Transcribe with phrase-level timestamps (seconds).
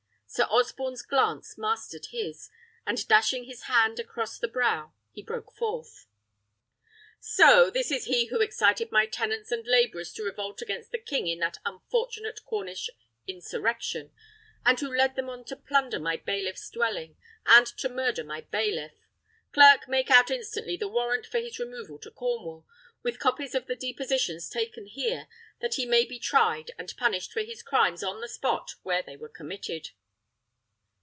[0.33, 2.49] Sir Osborne's glance mastered his,
[2.87, 6.07] and dashing his hand across his brow, he broke forth:
[7.19, 11.27] "So, this is he who excited my tenants and labourers to revolt against the king
[11.27, 12.89] in that unfortunate Cornish
[13.27, 14.13] insurrection,
[14.65, 18.93] and who led them on to plunder my bailiff's dwelling, and to murder my bailiff!
[19.51, 22.65] Clerk, make out instantly the warrant for his removal to Cornwall,
[23.03, 25.27] with copies of the depositions taken here,
[25.59, 29.17] that he may be tried and punished for his crimes on the spot where they
[29.17, 29.89] were committed."